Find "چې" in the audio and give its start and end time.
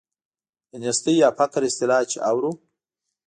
2.11-2.17